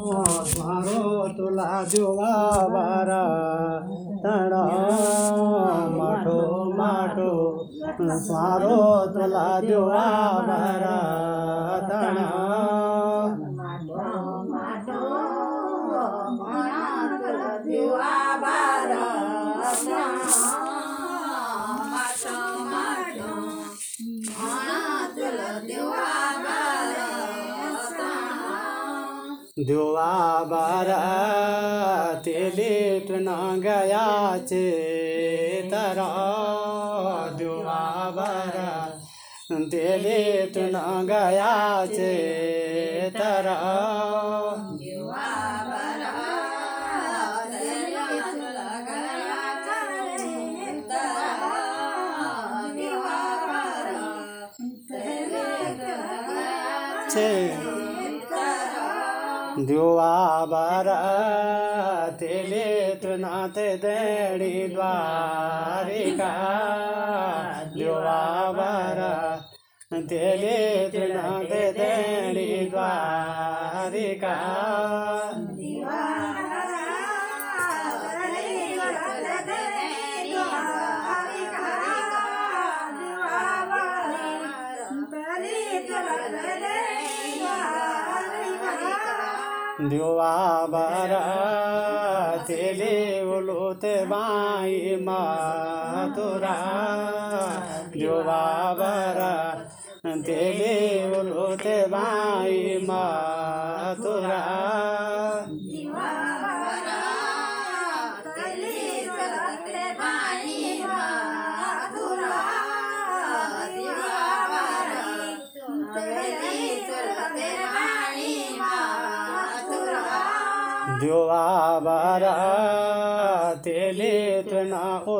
[0.00, 3.82] મારો તુલા જોવા વારા
[4.22, 6.38] તણા માટો
[6.74, 7.30] માટો
[8.18, 12.70] સ્વારો તુલા જોવા વારા તણા
[16.30, 18.29] દેવા બારા તેલે
[29.68, 30.12] दुआ
[30.50, 31.00] बारा
[32.26, 34.06] लेट न गया
[34.48, 34.62] चे
[35.72, 36.08] तरा
[37.38, 37.82] दुआ
[38.16, 38.70] बारा
[40.04, 42.14] लेट न गया चे
[43.18, 43.58] तरा
[57.12, 57.69] Yeah.
[59.58, 60.88] द्युवाबर
[62.20, 62.66] तिले
[63.02, 66.30] तु नाते देणी द्वारिका
[67.74, 69.00] द्युवाबर
[70.10, 70.58] तिले
[70.92, 74.34] तु नाते देणी द्वारिका
[89.88, 90.34] दिवा
[90.72, 91.20] बारातेले
[93.36, 96.56] उलूते बाई मातुरा
[97.94, 98.42] दिवा
[98.80, 99.32] बारा
[100.26, 100.74] तेले
[101.20, 102.56] उलूते बाई
[102.88, 104.40] मातुरा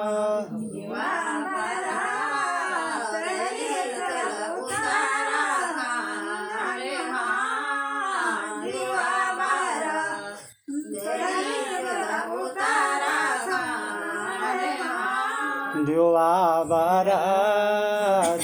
[15.87, 16.31] देवा
[16.71, 17.21] बारा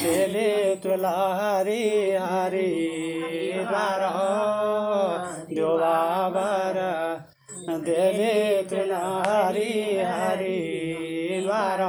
[0.01, 0.51] तेले
[0.83, 1.85] तुला हरी
[2.23, 2.71] हरी
[3.71, 4.11] बारा
[5.51, 5.97] देवा
[6.37, 6.91] बारा
[7.87, 8.35] तेले
[8.71, 9.73] तुला हरी
[10.11, 11.89] हरी बारा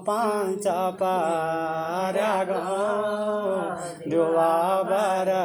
[0.00, 0.66] पान्छ
[1.00, 2.50] पाराग
[4.10, 5.44] दुवा बारा।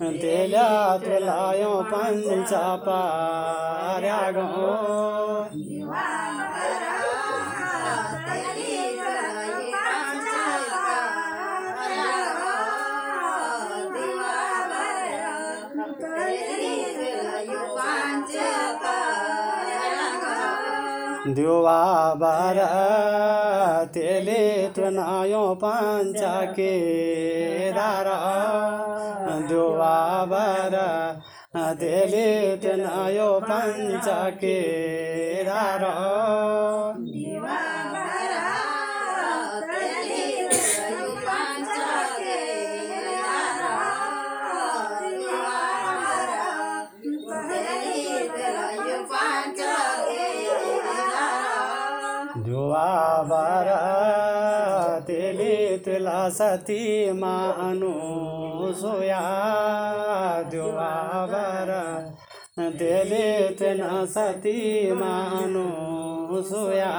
[0.00, 2.52] तेला तुलायो पान्छ
[2.86, 4.36] पाराग
[21.34, 22.66] देवा बारा
[23.94, 24.42] तेले
[24.76, 26.70] तुनायो पांचा के
[27.72, 28.18] दारा
[29.48, 34.58] देवा बारा तेले तुनायो पांचा के
[35.44, 35.94] दारा
[56.30, 57.92] सती मानु
[58.72, 59.20] सोया
[60.42, 62.10] देवा बारा।
[62.70, 65.86] तेले तुला सती मानु
[66.42, 66.92] सोया।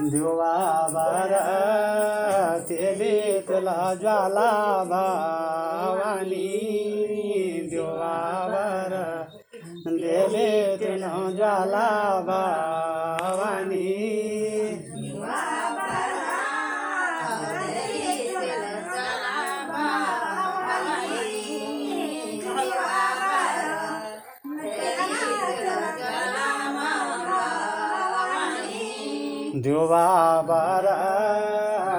[0.00, 1.47] देवा बारा।
[3.58, 4.50] तेले ज्वाला
[4.90, 6.48] भवानी
[7.72, 8.94] दुआवर
[9.98, 10.50] देवे
[10.80, 11.88] तेले ज्वाला
[12.28, 13.17] भावानी
[29.54, 30.96] देवा बारा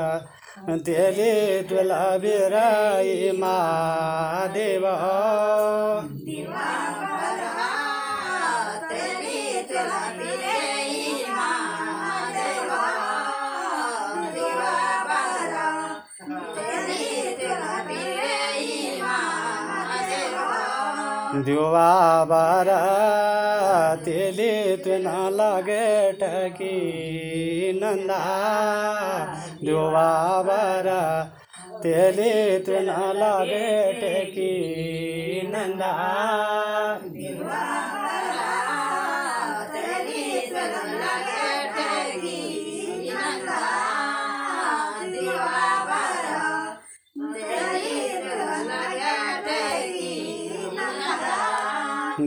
[0.88, 1.34] तेले
[1.70, 4.86] तुला बिराई महादेव
[21.46, 22.80] दिवा बारा
[23.96, 26.76] तेले तुना लागे टकी
[27.80, 28.20] नंदा.
[29.64, 31.24] दिवा बारा
[31.84, 34.52] तेले तुना लागे टकी
[35.48, 35.92] नंदा.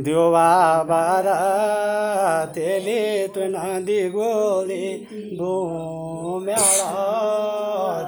[0.08, 1.38] देवा बारा
[2.56, 4.86] तेलीतून दिगोली
[5.38, 6.92] भूम्याळा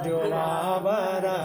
[0.05, 0.47] देवा
[0.85, 1.37] बारा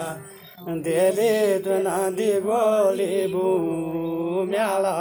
[0.87, 4.97] तेलीतून दिगोली भूम्याळा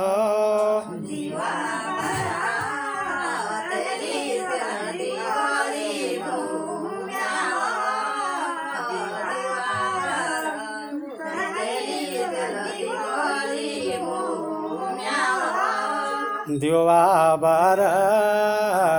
[16.66, 17.36] देवा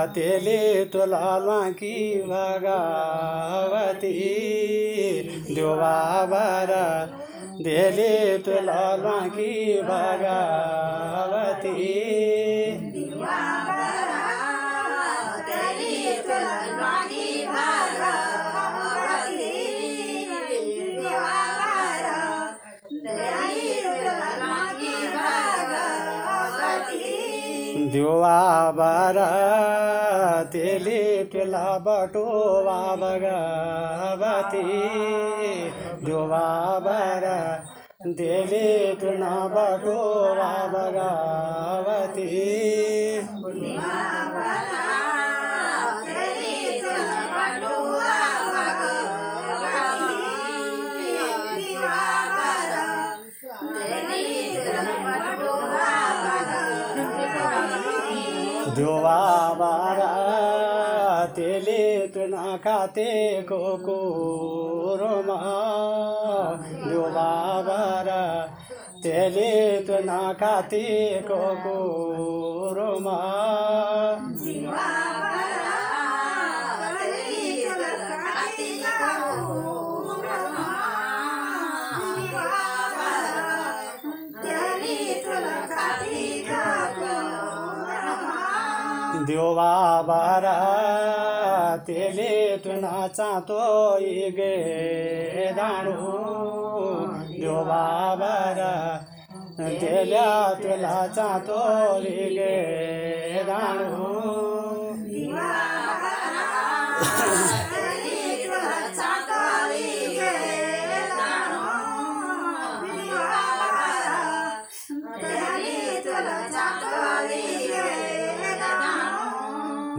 [0.05, 2.69] तेले तुला की भगावती।
[5.51, 6.25] देवा
[7.61, 8.97] देले तुला
[9.27, 10.47] की भगावती।
[27.87, 28.37] देवा
[28.71, 29.27] बारा
[30.53, 32.23] तेले टेला बाटो
[32.65, 34.63] बाबगाबाती
[36.05, 36.47] देवा
[36.79, 37.37] बारा
[38.17, 39.97] तेले टुना बाटो
[40.39, 42.27] बाबगावती।
[62.56, 63.04] तुना खाते
[63.44, 65.36] कोकोरमा
[66.88, 67.32] देवा
[67.62, 68.22] बारा
[69.04, 69.52] तेले
[69.84, 70.84] तुना खाते
[71.28, 73.18] कोकोरमा
[89.26, 90.65] देवा बारा
[92.65, 93.59] नाचा तो
[94.37, 96.11] गे दाणू
[97.29, 98.61] देव बाबर
[99.59, 101.59] दिल्या तुला चातो
[102.01, 104.15] गे दाणू.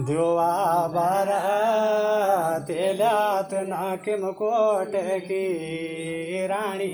[0.09, 0.53] देवा
[2.69, 5.45] तेल्यात नाकिम कोट की
[6.47, 6.87] राणी।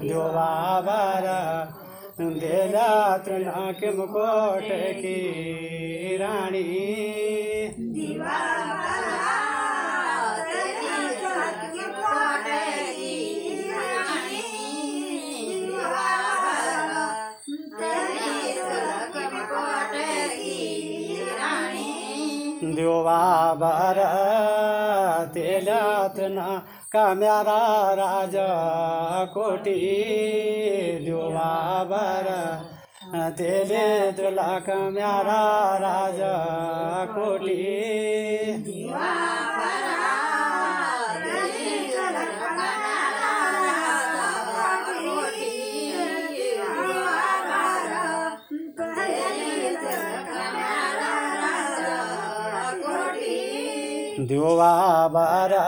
[0.00, 1.64] देवा बारा
[2.18, 6.68] तेल्यात नाकिम कोट की राणी।
[22.74, 24.29] देवा बारा
[26.08, 26.58] तेल्यात ना
[26.92, 28.46] काम्यारा राजा
[29.24, 29.80] कोटी
[31.06, 35.42] दुआ बारा। तेले दुला काम्यारा
[35.76, 36.34] राजा
[37.04, 37.60] कोटी।
[54.30, 54.74] देवा
[55.12, 55.62] बारा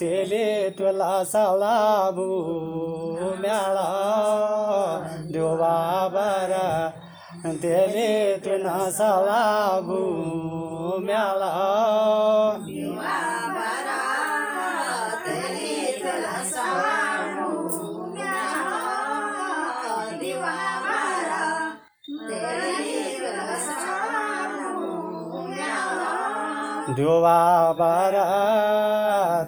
[0.00, 0.46] तेले
[0.78, 2.26] टोला सलाबु
[3.40, 3.86] म्याला
[5.32, 5.76] देवा
[6.14, 6.66] बारा
[7.62, 8.10] तेले
[8.44, 10.00] टोला सलाबु
[11.06, 11.52] म्याला
[27.00, 28.24] देवा बारा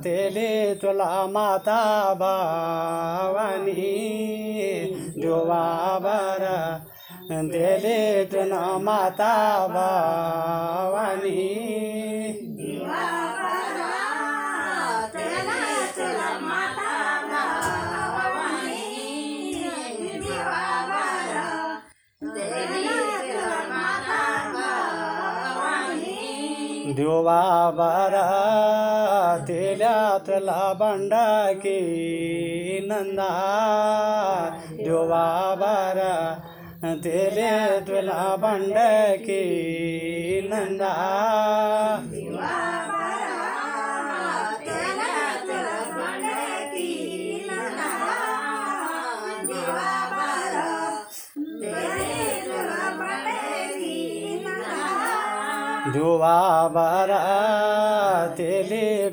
[0.05, 1.81] तेले तुला माता
[2.21, 3.75] भावानी
[5.17, 5.65] देवा
[6.05, 6.57] बारा
[7.29, 7.99] तेले
[8.33, 9.35] तुला माता
[9.69, 11.37] भावानी
[27.03, 28.27] देवा बारा
[29.49, 31.81] तेल्यातला बांडा के
[32.87, 33.31] नंदा.
[34.77, 36.39] देवा बारा
[36.85, 39.43] तेल्यातला बांडा के
[40.51, 40.93] नंदा.
[56.33, 57.09] बाबरातेली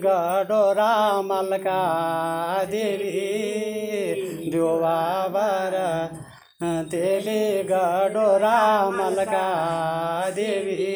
[0.03, 0.91] गडोरा
[1.29, 1.79] मलका
[2.71, 4.99] देवी दुवा
[5.33, 5.89] बरा
[6.91, 8.59] तेली गडोरा
[8.97, 9.47] मलका
[10.35, 10.87] देवी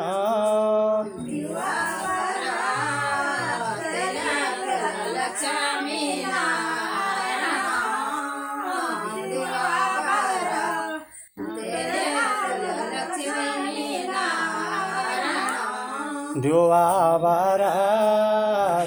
[16.43, 16.87] देवा
[17.23, 17.71] बारा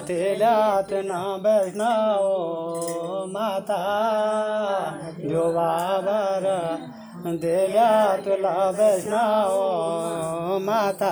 [0.08, 2.26] तेल्यात ना माता वैष्णव
[3.34, 3.82] माता
[5.18, 5.72] देवा
[6.06, 6.58] बारा
[7.44, 11.12] तेल्यात ना बिरानो म्हणता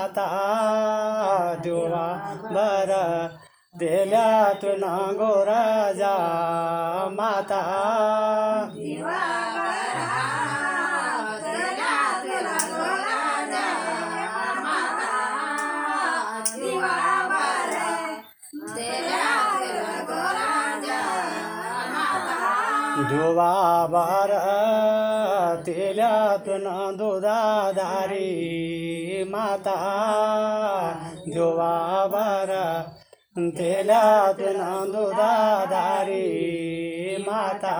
[0.00, 0.26] माता
[1.64, 2.06] देवा
[2.52, 3.02] बारा
[3.80, 6.14] तेल्यात ना गोराजा
[7.16, 7.60] माता।
[23.10, 23.52] देवा
[23.92, 24.38] बारा
[26.29, 28.19] तेल्यात ना दुधाधारी
[29.29, 29.75] माता
[31.27, 31.73] देवा
[32.07, 32.65] बारा
[33.57, 36.21] तेल्यात ना दुधाधारी
[37.27, 37.73] माता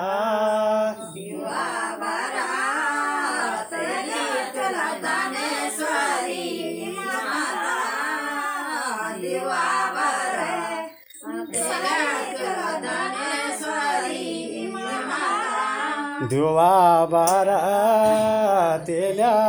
[16.27, 18.06] ध्रुवा बारा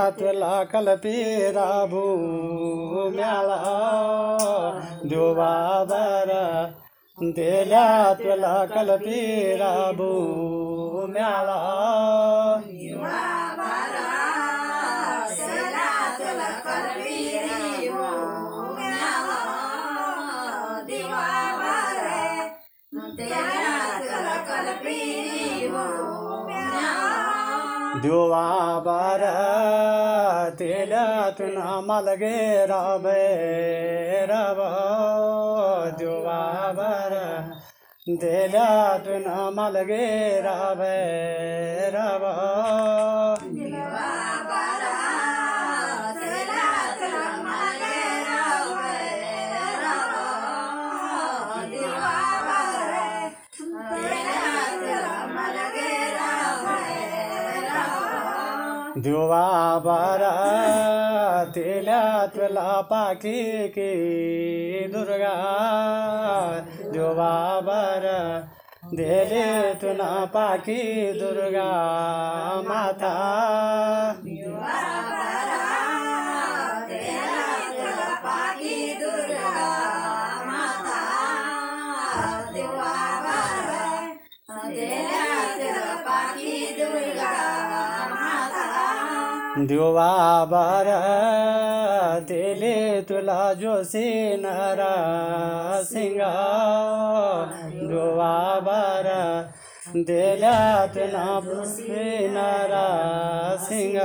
[0.09, 1.13] सातवेला कलपी
[1.53, 2.03] राबू
[3.15, 3.57] म्याला
[5.05, 6.31] देव बाबर
[7.19, 9.21] दिल्या तुला कलपी
[9.61, 10.11] राबू
[11.13, 11.59] म्याला
[28.03, 28.49] दुआ
[28.81, 29.23] बार
[30.59, 30.93] तेल
[31.39, 32.39] तुन मलगे
[32.71, 33.23] रबे
[34.31, 34.61] रब
[36.01, 36.41] दुआ
[36.79, 37.15] बार
[38.23, 38.57] तेल
[39.07, 39.27] तुन
[39.57, 40.07] मलगे
[40.47, 40.97] रबे
[41.97, 42.25] रब
[58.99, 60.33] दुवा बारा
[61.55, 63.91] तेल्या तुला पाकी की
[64.93, 65.37] दुर्गा.
[66.95, 68.41] दुवा बारा
[68.95, 71.73] देले तुना पाकी दुर्गा
[72.69, 73.15] माता.
[89.67, 91.01] ध्रुवा बारा
[92.29, 94.93] तेले तुला जोशी नरा
[95.83, 96.33] सिंगा।
[97.83, 99.05] दुआ बार
[99.97, 102.87] देल्या तुला जो नरा
[103.61, 103.99] सिंग।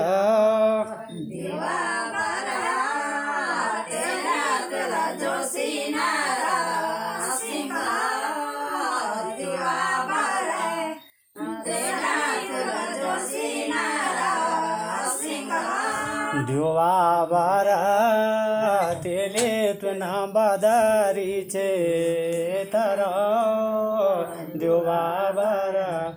[17.31, 22.72] મારા તેલે તુના બાદારી છે.
[22.72, 26.14] તારા દેવા બારા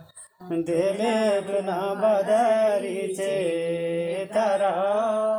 [0.67, 4.25] તેલે તુના બાદારી છે.
[4.25, 5.36] તારા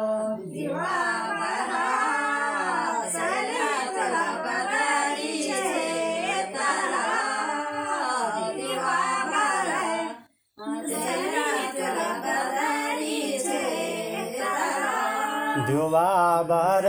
[15.67, 16.85] ध्रुवाभर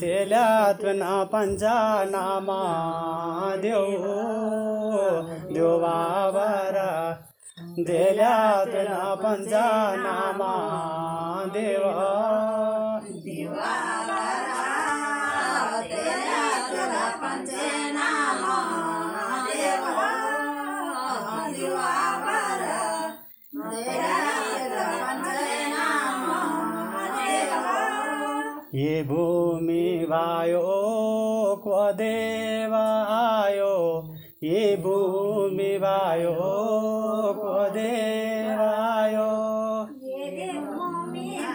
[0.00, 1.02] तेल्यात्मन
[1.32, 2.60] पञ्चनामा
[3.62, 3.84] देव
[5.52, 6.78] ध्रुवाभर
[7.88, 10.52] तेल्यात्मन पञ्चनामा
[11.54, 11.84] देव
[17.94, 18.73] नामा
[29.02, 30.62] भूमि वायो,
[31.64, 33.74] क्व देव आयो
[34.44, 36.34] ये भूमि वायो,
[37.40, 39.32] क्व देव आयो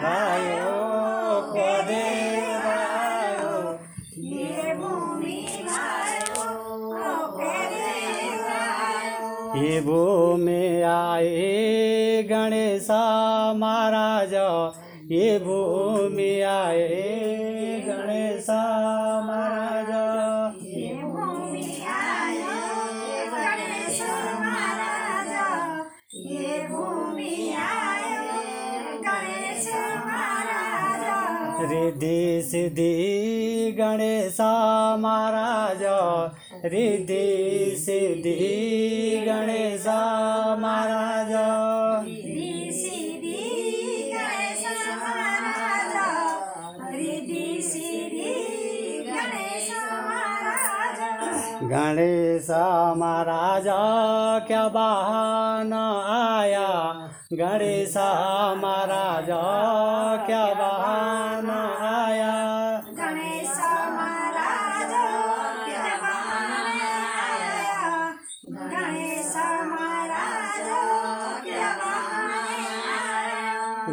[0.04, 0.76] वायो
[1.52, 3.54] क्व देव आयो
[9.56, 13.04] ये भूमि आए गणेशा
[13.54, 14.34] महाराज,
[15.12, 17.09] ये भूमि आए
[18.40, 19.90] गणेशा महाराज।
[31.72, 34.52] रिद्धि सिद्धि गणेशा
[34.98, 35.84] महाराज।
[36.66, 38.38] रिद्धि सिद्धि
[39.28, 40.00] गणेशा
[40.60, 41.19] महाराज।
[51.62, 52.50] गणेश
[52.98, 53.78] महाराजा
[54.48, 55.82] क्या बहाना
[56.18, 56.68] आया?
[57.40, 57.96] गणेश
[58.64, 59.42] महाराजा
[60.28, 62.32] क्या बहाना आया?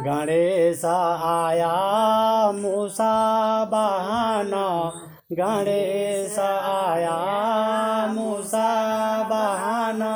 [0.06, 1.74] गणेश आया
[5.32, 7.14] गणेश आया
[8.12, 8.68] मूसा
[9.30, 10.12] बहाना।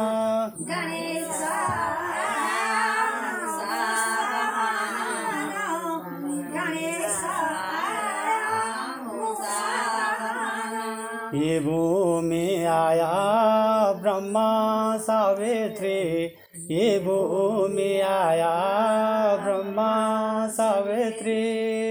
[11.34, 13.12] ये भूमि आया
[14.02, 14.48] ब्रह्मा
[14.98, 16.24] सावित्री।
[16.70, 18.56] ये भूमि आया
[19.44, 19.92] ब्रह्मा
[20.50, 21.89] सावित्री।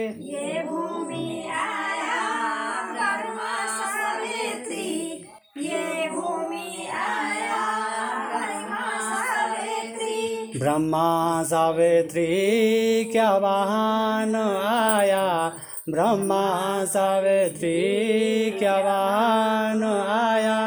[10.80, 14.36] ब्रह्मा सावित्री क्या वाहन
[14.68, 15.52] आया?
[15.90, 17.80] ब्रह्मा सावित्री
[18.60, 20.60] क्या वाहन आया?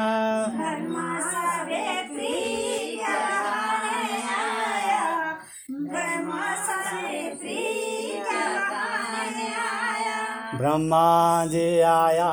[10.54, 12.30] ब्रह्मा जी आया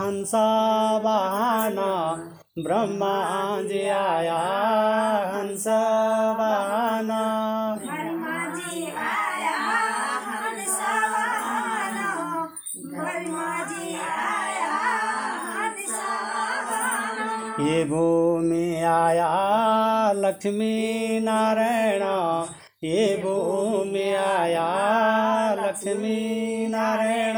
[0.00, 3.10] हंसा बहाना। ब्रह्मा
[3.62, 4.38] जी आया
[5.34, 5.64] हंस
[6.38, 7.20] बहाना।
[17.60, 19.32] ये भूमि आया
[20.12, 22.02] लक्ष्मी नारायण।
[22.84, 24.68] ये भूमि आया
[25.54, 27.36] लक्ष्मी नारायण।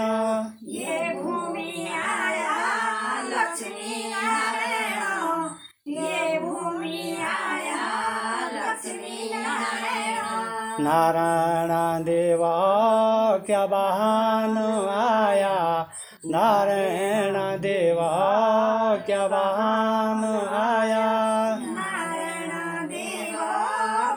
[10.84, 12.52] नारायण नारायण देवा
[13.46, 14.56] क्या बहान
[14.88, 15.86] आया?
[16.24, 18.10] नारायण देवा
[19.06, 21.56] क्या बहान आया?
[21.58, 23.36] नारायण देव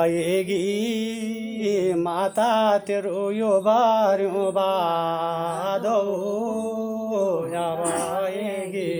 [0.00, 2.52] हवाएगी माता
[2.88, 5.96] तेरो यो बार्यो बादो
[7.54, 8.92] हवाएगी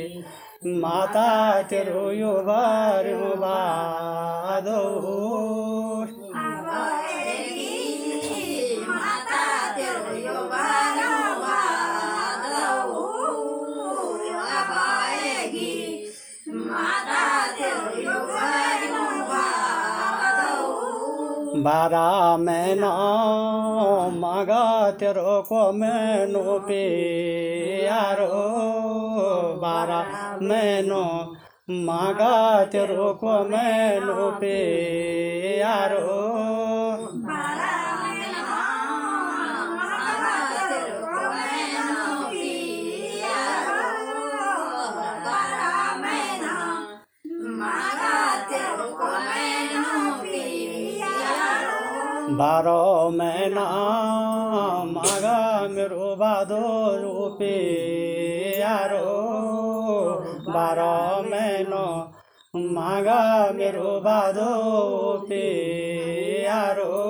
[0.80, 1.30] माता
[1.70, 4.80] तेरो यो बार्यो बादो
[21.59, 22.91] बारा मैना
[24.15, 26.83] मगा तेरो को मैनो पे
[27.85, 28.27] यारो
[29.61, 29.99] बारा
[30.41, 31.03] मैनो
[31.87, 34.55] मगा तेरो को मैनो पे
[52.40, 53.64] बारो मैना
[54.92, 56.60] मागा मेरो बादो
[56.96, 57.56] रूपे
[58.60, 59.10] यारो।
[60.48, 60.94] बारो
[61.30, 61.86] मैनो
[62.56, 63.20] मागा
[63.52, 64.52] मेरो बादो
[65.28, 65.42] पे
[66.44, 67.09] यारो।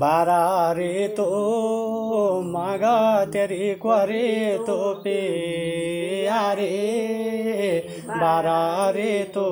[0.00, 1.26] बारा रे तो
[2.44, 5.18] मागा तेरी क्वारे तो पे.
[6.26, 6.68] आरे
[8.06, 9.46] बारा रे तो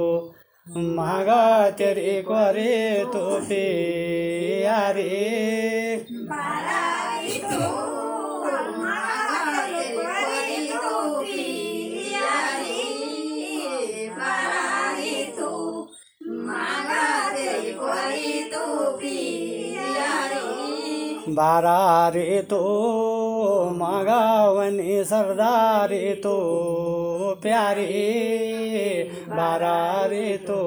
[0.69, 3.65] मागा तेरी क्वारे तो पे.
[4.65, 5.09] आरे
[21.35, 22.61] बारा रे तो
[23.79, 25.05] मागावनी
[25.91, 26.37] रे तो
[27.43, 27.87] प्यारे
[29.29, 30.61] बारा रे तो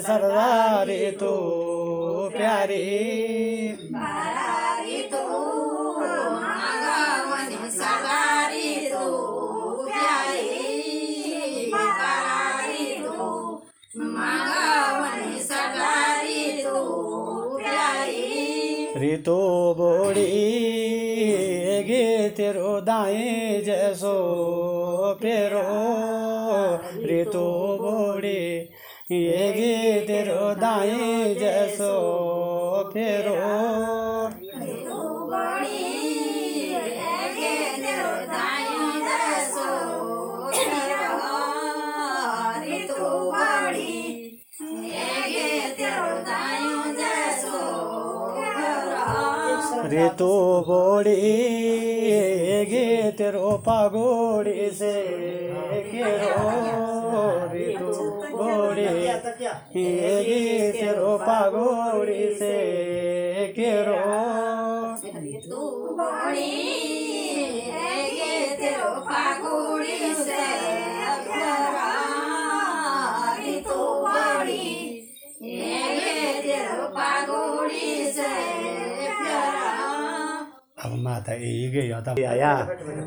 [0.00, 2.84] सरदार रेतो तो प्यारे
[19.74, 20.26] बोड़ी
[21.86, 24.14] गे तेरो दाएं जैसो
[25.22, 25.62] फेरो
[27.10, 27.44] ऋतु
[27.80, 28.44] बोड़ी
[29.12, 31.92] ये गे तेरो दाएं जैसो
[32.94, 33.34] फेरो
[49.94, 50.28] फेरो तो
[50.66, 51.14] बोड़ी
[52.66, 52.86] गे
[53.18, 54.92] तेरो पागोड़ी से
[55.92, 56.48] घेरो।
[59.74, 62.56] गे तेरो पागोड़ी से
[63.56, 64.02] घेरो।
[81.24, 82.14] 他一个月要到。